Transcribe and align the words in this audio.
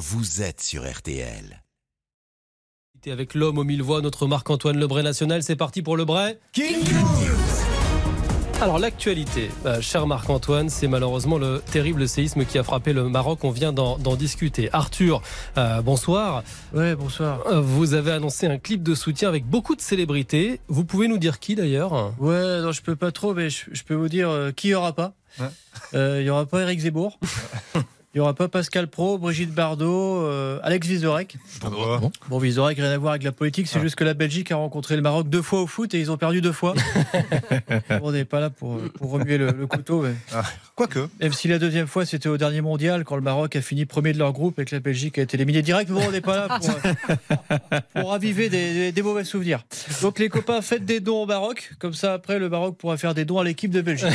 vous 0.00 0.40
êtes 0.40 0.62
sur 0.62 0.90
RTL. 0.90 1.62
Avec 3.06 3.34
l'homme 3.34 3.58
aux 3.58 3.64
mille 3.64 3.82
voix, 3.82 4.00
notre 4.00 4.26
Marc-Antoine 4.26 4.78
Lebray 4.78 5.04
national, 5.04 5.42
c'est 5.42 5.56
parti 5.56 5.82
pour 5.82 5.94
Lebray. 5.98 6.38
King 6.52 6.82
Alors 8.62 8.78
l'actualité, 8.78 9.50
euh, 9.66 9.82
cher 9.82 10.06
Marc-Antoine, 10.06 10.70
c'est 10.70 10.88
malheureusement 10.88 11.36
le 11.36 11.62
terrible 11.70 12.08
séisme 12.08 12.46
qui 12.46 12.58
a 12.58 12.62
frappé 12.62 12.94
le 12.94 13.10
Maroc. 13.10 13.44
On 13.44 13.50
vient 13.50 13.74
d'en 13.74 13.98
discuter. 14.16 14.70
Arthur, 14.72 15.20
euh, 15.58 15.82
bonsoir. 15.82 16.44
Ouais, 16.74 16.94
bonsoir. 16.94 17.46
Euh, 17.48 17.60
Vous 17.60 17.92
avez 17.92 18.12
annoncé 18.12 18.46
un 18.46 18.56
clip 18.58 18.82
de 18.82 18.94
soutien 18.94 19.28
avec 19.28 19.44
beaucoup 19.46 19.76
de 19.76 19.82
célébrités. 19.82 20.60
Vous 20.68 20.86
pouvez 20.86 21.08
nous 21.08 21.18
dire 21.18 21.40
qui 21.40 21.56
d'ailleurs 21.56 22.14
Ouais, 22.18 22.60
non, 22.62 22.72
je 22.72 22.80
peux 22.80 22.96
pas 22.96 23.12
trop, 23.12 23.34
mais 23.34 23.50
je, 23.50 23.66
je 23.72 23.82
peux 23.82 23.94
vous 23.94 24.08
dire 24.08 24.30
euh, 24.30 24.50
qui 24.50 24.68
y 24.68 24.74
aura 24.74 24.94
pas. 24.94 25.12
Euh, 25.94 26.20
Il 26.22 26.26
y 26.26 26.30
aura 26.30 26.46
pas 26.46 26.62
Eric 26.62 26.80
Zemmour. 26.80 27.18
Il 28.12 28.18
y 28.18 28.20
aura 28.20 28.34
pas 28.34 28.48
Pascal 28.48 28.88
Pro, 28.88 29.18
Brigitte 29.18 29.52
Bardot, 29.54 30.16
euh, 30.24 30.58
Alex 30.64 30.84
Vizorek. 30.88 31.36
Bon, 32.28 32.38
Vizorek, 32.38 32.76
rien 32.76 32.90
à 32.90 32.98
voir 32.98 33.12
avec 33.12 33.22
la 33.22 33.30
politique, 33.30 33.68
c'est 33.68 33.80
juste 33.80 33.94
que 33.94 34.02
la 34.02 34.14
Belgique 34.14 34.50
a 34.50 34.56
rencontré 34.56 34.96
le 34.96 35.02
Maroc 35.02 35.28
deux 35.28 35.42
fois 35.42 35.60
au 35.62 35.68
foot 35.68 35.94
et 35.94 36.00
ils 36.00 36.10
ont 36.10 36.16
perdu 36.16 36.40
deux 36.40 36.50
fois. 36.50 36.74
on 38.02 38.10
n'est 38.10 38.24
pas 38.24 38.40
là 38.40 38.50
pour, 38.50 38.78
pour 38.98 39.12
remuer 39.12 39.38
le, 39.38 39.52
le 39.52 39.66
couteau. 39.68 40.02
mais- 40.02 40.14
Quoique. 40.74 41.08
Même 41.20 41.32
si 41.32 41.46
la 41.46 41.60
deuxième 41.60 41.86
fois 41.86 42.04
c'était 42.04 42.28
au 42.28 42.36
dernier 42.36 42.62
mondial, 42.62 43.04
quand 43.04 43.14
le 43.14 43.22
Maroc 43.22 43.54
a 43.54 43.60
fini 43.62 43.86
premier 43.86 44.12
de 44.12 44.18
leur 44.18 44.32
groupe 44.32 44.58
et 44.58 44.64
que 44.64 44.74
la 44.74 44.80
Belgique 44.80 45.16
a 45.18 45.22
été 45.22 45.36
éliminée 45.36 45.62
direct, 45.62 45.88
bon, 45.90 46.02
on 46.04 46.10
n'est 46.10 46.20
pas 46.20 46.48
là 46.48 46.58
pour, 46.58 46.68
euh, 46.70 47.78
pour 48.00 48.10
raviver 48.10 48.48
des, 48.48 48.72
des- 48.74 48.92
des 48.92 49.02
mauvais 49.02 49.24
souvenirs. 49.24 49.60
Donc 50.02 50.18
les 50.18 50.28
copains, 50.28 50.62
faites 50.62 50.84
des 50.84 50.98
dons 50.98 51.22
au 51.22 51.26
Maroc, 51.26 51.70
comme 51.78 51.94
ça 51.94 52.14
après 52.14 52.40
le 52.40 52.48
Maroc 52.48 52.76
pourra 52.76 52.96
faire 52.96 53.14
des 53.14 53.24
dons 53.24 53.38
à 53.38 53.44
l'équipe 53.44 53.70
de 53.70 53.82
Belgique. 53.82 54.08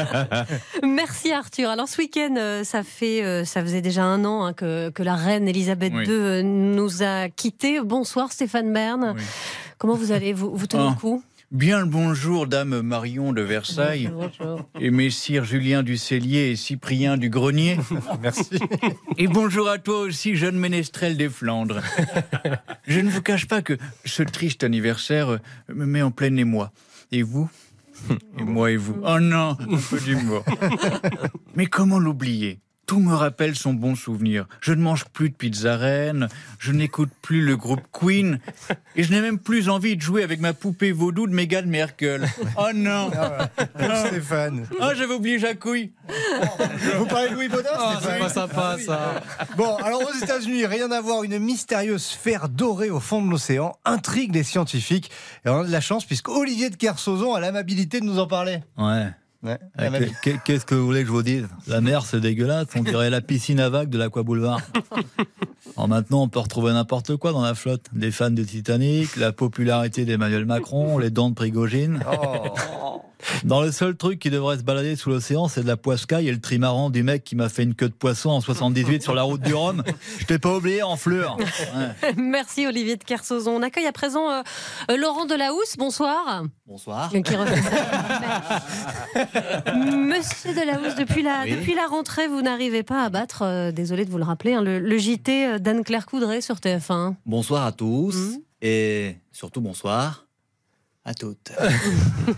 Merci 0.82 1.30
Arthur. 1.32 1.70
Alors 1.70 1.88
ce 1.88 1.98
week-end, 2.00 2.34
euh, 2.36 2.64
ça 2.64 2.82
fait, 2.82 3.11
euh, 3.22 3.44
ça 3.44 3.60
faisait 3.62 3.82
déjà 3.82 4.04
un 4.04 4.24
an 4.24 4.44
hein, 4.44 4.52
que, 4.52 4.90
que 4.90 5.02
la 5.02 5.16
reine 5.16 5.48
Elisabeth 5.48 5.92
Oui. 5.94 6.04
II 6.04 6.10
euh, 6.12 6.42
nous 6.42 7.02
a 7.02 7.28
quittés. 7.28 7.80
Bonsoir 7.82 8.32
Stéphane 8.32 8.72
Bern. 8.72 9.14
Oui. 9.16 9.22
Comment 9.78 9.94
vous 9.96 10.12
allez 10.12 10.32
vous, 10.32 10.54
vous 10.54 10.66
tenez 10.66 10.84
Ah. 10.86 10.94
le 10.94 11.00
coup? 11.00 11.22
Bien 11.50 11.80
le 11.80 11.84
bonjour, 11.86 12.46
dame 12.46 12.80
Marion 12.80 13.34
de 13.34 13.42
Versailles, 13.42 14.10
Bonjour. 14.10 14.62
et 14.80 14.90
messire 14.90 15.44
Julien 15.44 15.82
du 15.82 15.98
Cellier 15.98 16.50
et 16.50 16.56
Cyprien 16.56 17.18
du 17.18 17.28
Grenier. 17.28 17.76
Merci. 18.22 18.58
Et 19.18 19.28
bonjour 19.28 19.68
à 19.68 19.76
toi 19.76 19.98
aussi, 19.98 20.34
jeune 20.34 20.56
ménestrel 20.56 21.18
des 21.18 21.28
Flandres. 21.28 21.82
Je 22.86 23.00
ne 23.00 23.10
vous 23.10 23.20
cache 23.20 23.46
pas 23.48 23.60
que 23.60 23.76
ce 24.06 24.22
triste 24.22 24.64
anniversaire 24.64 25.28
euh, 25.32 25.38
me 25.68 25.84
met 25.84 26.00
en 26.00 26.10
plein 26.10 26.34
émoi. 26.36 26.72
Et 27.10 27.22
vous? 27.22 27.50
Et 28.38 28.42
moi 28.44 28.70
et 28.70 28.76
vous 28.78 28.96
Oh 29.04 29.20
non, 29.20 29.50
un 29.60 29.76
peu 29.90 30.00
d'humour. 30.00 30.42
Mais 31.54 31.66
comment 31.66 31.98
l'oublier? 31.98 32.60
Tout 32.92 33.00
me 33.00 33.14
rappelle 33.14 33.56
son 33.56 33.72
bon 33.72 33.94
souvenir. 33.94 34.44
Je 34.60 34.74
ne 34.74 34.82
mange 34.82 35.06
plus 35.06 35.30
de 35.30 35.34
pizza 35.34 35.78
reine, 35.78 36.28
je 36.58 36.72
n'écoute 36.72 37.08
plus 37.22 37.40
le 37.40 37.56
groupe 37.56 37.80
Queen, 37.90 38.38
et 38.96 39.02
je 39.02 39.10
n'ai 39.10 39.22
même 39.22 39.38
plus 39.38 39.70
envie 39.70 39.96
de 39.96 40.02
jouer 40.02 40.22
avec 40.22 40.40
ma 40.40 40.52
poupée 40.52 40.92
vaudou 40.92 41.26
de 41.26 41.32
Meghan 41.32 41.62
Merkel. 41.64 42.28
Oh 42.58 42.66
non 42.74 43.10
Pour 43.78 43.96
Stéphane. 43.96 44.66
Oh, 44.78 44.90
j'avais 44.94 45.14
oublié 45.14 45.38
Jacouille 45.38 45.92
Vous 46.98 47.06
parlez 47.06 47.30
de 47.30 47.34
Louis 47.34 47.48
Baudin, 47.48 47.70
Ah, 47.72 47.98
c'est 48.02 48.18
pas 48.18 48.28
sympa 48.28 48.76
ça. 48.84 49.22
Bon, 49.56 49.74
alors 49.76 50.02
aux 50.02 50.22
États-Unis, 50.22 50.66
rien 50.66 50.90
à 50.90 51.00
voir, 51.00 51.24
une 51.24 51.38
mystérieuse 51.38 52.02
sphère 52.02 52.50
dorée 52.50 52.90
au 52.90 53.00
fond 53.00 53.22
de 53.24 53.30
l'océan 53.30 53.72
intrigue 53.86 54.34
les 54.34 54.42
scientifiques. 54.42 55.10
Et 55.46 55.48
on 55.48 55.60
a 55.60 55.64
de 55.64 55.72
la 55.72 55.80
chance 55.80 56.04
puisque 56.04 56.28
Olivier 56.28 56.68
de 56.68 56.76
Kersauzon 56.76 57.32
a 57.34 57.40
l'amabilité 57.40 58.00
de 58.00 58.04
nous 58.04 58.18
en 58.18 58.26
parler. 58.26 58.58
Ouais. 58.76 59.06
Ouais, 59.42 59.58
Euh, 59.80 60.06
qu'est- 60.22 60.38
Qu'est-ce 60.44 60.64
que 60.64 60.74
vous 60.76 60.84
voulez 60.86 61.00
que 61.00 61.08
je 61.08 61.12
vous 61.12 61.22
dise? 61.22 61.48
La 61.66 61.80
mer, 61.80 62.04
c'est 62.04 62.20
dégueulasse. 62.20 62.68
On 62.76 62.82
dirait 62.82 63.10
la 63.10 63.20
piscine 63.20 63.58
à 63.60 63.68
vagues 63.68 63.90
de 63.90 63.98
l'Aqua 63.98 64.22
Boulevard. 64.22 64.60
Alors 65.76 65.88
maintenant, 65.88 66.22
on 66.22 66.28
peut 66.28 66.40
retrouver 66.40 66.72
n'importe 66.72 67.16
quoi 67.16 67.32
dans 67.32 67.42
la 67.42 67.54
flotte. 67.54 67.86
Des 67.92 68.10
fans 68.10 68.30
de 68.30 68.42
Titanic, 68.42 69.16
la 69.16 69.32
popularité 69.32 70.04
d'Emmanuel 70.04 70.44
Macron, 70.44 70.98
les 70.98 71.10
dents 71.10 71.30
de 71.30 71.34
Prigogine. 71.34 72.00
Oh. 72.10 73.00
Dans 73.44 73.60
le 73.60 73.70
seul 73.70 73.96
truc 73.96 74.18
qui 74.18 74.30
devrait 74.30 74.58
se 74.58 74.64
balader 74.64 74.96
sous 74.96 75.08
l'océan, 75.08 75.46
c'est 75.46 75.62
de 75.62 75.68
la 75.68 75.76
poiscaille 75.76 76.26
et 76.28 76.32
le 76.32 76.40
trimaran 76.40 76.90
du 76.90 77.04
mec 77.04 77.22
qui 77.22 77.36
m'a 77.36 77.48
fait 77.48 77.62
une 77.62 77.76
queue 77.76 77.88
de 77.88 77.94
poisson 77.94 78.30
en 78.30 78.40
78 78.40 79.00
sur 79.00 79.14
la 79.14 79.22
route 79.22 79.40
du 79.40 79.54
Rhum. 79.54 79.84
Je 80.18 80.24
t'ai 80.26 80.40
pas 80.40 80.56
oublié 80.56 80.82
en 80.82 80.96
fleur. 80.96 81.36
Ouais. 81.38 82.14
Merci 82.16 82.66
Olivier 82.66 82.96
de 82.96 83.04
Kersauzon. 83.04 83.52
On 83.52 83.62
accueille 83.62 83.86
à 83.86 83.92
présent 83.92 84.28
euh, 84.28 84.42
euh, 84.90 84.96
Laurent 84.96 85.26
Delahousse. 85.26 85.76
Bonsoir. 85.78 86.42
Bonsoir. 86.66 87.10
Qui 87.10 87.36
refait 87.36 87.62
ça. 87.62 88.62
Monsieur 89.76 90.52
Delahousse, 90.54 90.96
depuis 90.96 91.22
la, 91.22 91.42
Oui. 91.44 91.52
depuis 91.56 91.74
la 91.76 91.86
rentrée, 91.86 92.26
vous 92.26 92.42
n'arrivez 92.42 92.82
pas 92.82 93.04
à 93.04 93.08
battre, 93.08 93.42
euh, 93.42 93.70
désolé 93.70 94.04
de 94.04 94.10
vous 94.10 94.18
le 94.18 94.24
rappeler, 94.24 94.54
hein, 94.54 94.62
le, 94.62 94.80
le 94.80 94.98
JT 94.98 95.51
euh, 95.52 95.58
d'Anne-Claire 95.58 96.06
Coudray 96.06 96.42
sur 96.42 96.56
TF1. 96.56 97.14
Bonsoir 97.26 97.64
à 97.66 97.72
tous. 97.72 98.16
Mhm. 98.16 98.40
Et 98.62 99.16
surtout 99.32 99.60
bonsoir 99.60 100.26
à 101.04 101.14
toutes. 101.14 101.50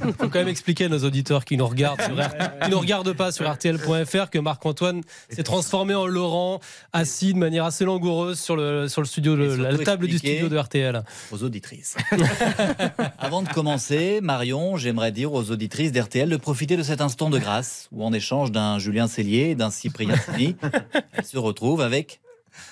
Il 0.07 0.13
faut 0.19 0.31
quand 0.31 0.39
même 0.39 0.49
expliquer 0.49 0.87
à 0.87 0.89
nos 0.89 1.01
auditeurs 1.05 1.45
qui 1.45 1.59
nous 1.59 1.67
regardent, 1.67 2.01
sur 2.01 2.17
R- 2.17 2.61
qui 2.65 2.71
nous 2.71 2.79
regardent 2.81 3.13
pas 3.13 3.31
sur 3.31 3.47
RTL.fr 3.53 4.31
que 4.31 4.39
Marc-Antoine 4.39 5.03
s'est 5.29 5.43
transformé 5.43 5.95
en 5.95 6.07
Laurent, 6.07 6.61
assis 6.95 7.35
de 7.35 7.39
manière 7.39 7.67
assez 7.67 7.85
langoureuse 7.85 8.41
sur 8.41 8.57
le, 8.57 8.89
sur 8.89 9.03
le 9.03 9.07
studio, 9.07 9.37
la 9.37 9.77
table 9.77 10.07
du 10.07 10.17
studio 10.17 10.49
de 10.49 10.57
RTL. 10.57 11.03
aux 11.31 11.43
auditrices. 11.45 11.95
Avant 13.19 13.43
de 13.43 13.49
commencer, 13.51 14.21
Marion, 14.23 14.79
j'aimerais 14.79 15.13
dire 15.13 15.35
aux 15.35 15.51
auditrices 15.51 15.93
d'RTL 15.93 16.31
de 16.31 16.37
profiter 16.39 16.79
de 16.79 16.83
cet 16.83 17.03
instant 17.03 17.29
de 17.29 17.39
grâce 17.39 17.89
où, 17.93 18.03
en 18.03 18.15
échange 18.15 18.51
d'un 18.51 18.79
Julien 18.79 19.09
Cellier 19.09 19.51
et 19.51 19.55
d'un 19.55 19.71
Cyprien 19.71 20.17
Sini, 20.17 20.57
elles 21.13 21.27
se 21.27 21.37
retrouvent 21.37 21.83
avec 21.83 22.23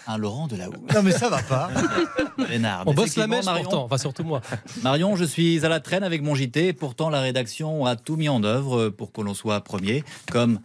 un 0.06 0.16
Laurent 0.18 0.46
Delahousse. 0.48 0.76
Non 0.94 1.02
mais 1.02 1.12
ça 1.12 1.28
va 1.28 1.42
pas. 1.42 1.70
Vénard. 2.38 2.84
On 2.86 2.90
Mais 2.90 2.96
bosse 2.96 3.16
la 3.16 3.26
mèche 3.26 3.44
Marion, 3.44 3.62
pourtant, 3.64 3.84
enfin 3.84 3.98
surtout 3.98 4.24
moi. 4.24 4.40
Marion, 4.82 5.16
je 5.16 5.24
suis 5.24 5.64
à 5.64 5.68
la 5.68 5.80
traîne 5.80 6.02
avec 6.04 6.22
mon 6.22 6.34
JT. 6.34 6.72
Pourtant, 6.72 7.10
la 7.10 7.20
rédaction 7.20 7.86
a 7.86 7.96
tout 7.96 8.16
mis 8.16 8.28
en 8.28 8.42
œuvre 8.44 8.88
pour 8.88 9.12
que 9.12 9.20
l'on 9.20 9.34
soit 9.34 9.60
premier, 9.62 10.04
comme 10.30 10.60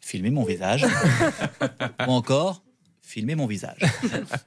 filmer 0.00 0.30
mon 0.30 0.44
visage 0.44 0.86
ou 2.06 2.10
encore 2.12 2.62
filmer 3.02 3.34
mon 3.34 3.46
visage. 3.46 3.78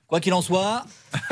Quoi 0.07 0.19
qu'il 0.19 0.33
en 0.33 0.41
soit, 0.41 0.85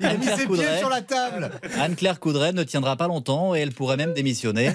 Il 0.00 0.06
a 0.06 0.14
mis 0.16 0.28
Anne-Claire 0.28 0.36
ses 0.36 0.46
pieds 0.46 0.46
Coudray. 0.46 0.78
sur 0.78 0.88
la 0.88 1.02
table. 1.02 1.50
Anne-Claire 1.78 2.20
Coudray 2.20 2.52
ne 2.52 2.62
tiendra 2.62 2.96
pas 2.96 3.06
longtemps 3.06 3.54
et 3.54 3.60
elle 3.60 3.72
pourrait 3.72 3.96
même 3.96 4.12
démissionner 4.14 4.72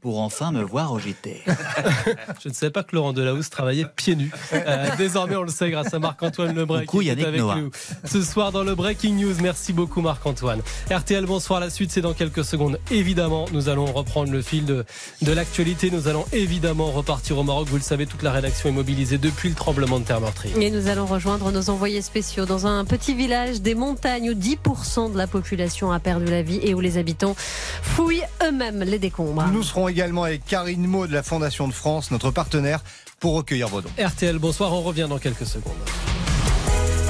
pour 0.00 0.20
enfin 0.20 0.50
me 0.50 0.62
voir 0.62 0.92
au 0.92 0.98
JT. 0.98 1.42
Je 2.42 2.48
ne 2.48 2.54
savais 2.54 2.70
pas 2.70 2.82
que 2.82 2.96
Laurent 2.96 3.12
Delahousse 3.12 3.50
travaillait 3.50 3.84
pieds 3.84 4.16
nus. 4.16 4.30
Euh, 4.52 4.88
désormais, 4.96 5.36
on 5.36 5.42
le 5.42 5.50
sait 5.50 5.70
grâce 5.70 5.92
à 5.92 5.98
Marc-Antoine 5.98 6.54
Lebrec 6.54 6.86
Coucou, 6.86 7.02
qui 7.02 7.08
est 7.08 7.10
Yannick 7.10 7.26
avec 7.26 7.40
Noah. 7.40 7.56
nous 7.56 7.70
ce 8.04 8.22
soir 8.22 8.52
dans 8.52 8.64
le 8.64 8.74
Breaking 8.74 9.14
News. 9.14 9.34
Merci 9.42 9.72
beaucoup 9.72 10.00
Marc-Antoine. 10.00 10.62
RTL, 10.90 11.26
bonsoir. 11.26 11.60
La 11.60 11.70
suite, 11.70 11.90
c'est 11.92 12.00
dans 12.00 12.14
quelques 12.14 12.44
secondes. 12.44 12.78
Évidemment, 12.90 13.44
nous 13.52 13.68
allons 13.68 13.86
reprendre 13.86 14.32
le 14.32 14.42
fil 14.42 14.64
de, 14.64 14.84
de 15.22 15.32
l'actualité. 15.32 15.90
Nous 15.90 16.08
allons 16.08 16.24
évidemment 16.32 16.90
repartir 16.90 17.38
au 17.38 17.42
Maroc. 17.42 17.68
Vous 17.68 17.76
le 17.76 17.82
savez, 17.82 18.06
toute 18.06 18.22
la 18.22 18.32
rédaction 18.32 18.68
est 18.70 18.72
mobilisée 18.72 19.18
depuis 19.18 19.50
le 19.50 19.54
tremblement 19.54 19.98
de 19.98 20.04
terre 20.04 20.20
meurtrier. 20.20 20.54
Et 20.60 20.70
nous 20.70 20.88
allons 20.88 21.06
rejoindre 21.06 21.52
nos 21.52 21.68
envoyés 21.70 22.02
spéciaux 22.02 22.46
dans 22.46 22.66
un 22.66 22.84
petit 22.84 23.14
village 23.14 23.60
des 23.60 23.74
montagnes 23.74 24.30
où 24.30 24.34
10% 24.34 25.12
de 25.12 25.18
la 25.18 25.26
population 25.26 25.92
a 25.92 26.00
perdu 26.00 26.26
la 26.26 26.42
vie 26.42 26.60
et 26.62 26.74
où 26.74 26.80
les 26.80 26.96
habitants 26.96 27.34
fouillent 27.82 28.24
eux-mêmes 28.42 28.82
les 28.82 28.98
décombres. 28.98 29.46
Nous 29.52 29.62
serons 29.62 29.89
également 29.90 30.24
avec 30.24 30.44
Karine 30.44 30.86
Maud 30.86 31.10
de 31.10 31.14
la 31.14 31.22
Fondation 31.22 31.68
de 31.68 31.72
France, 31.72 32.10
notre 32.10 32.30
partenaire, 32.30 32.82
pour 33.20 33.34
recueillir 33.34 33.68
vos 33.68 33.82
dons. 33.82 33.90
RTL, 33.98 34.38
bonsoir. 34.38 34.72
On 34.72 34.82
revient 34.82 35.06
dans 35.08 35.18
quelques 35.18 35.46
secondes. 35.46 35.74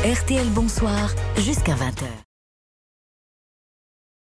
RTL 0.05 0.49
Bonsoir 0.49 1.11
jusqu'à 1.37 1.75
20h. 1.75 2.30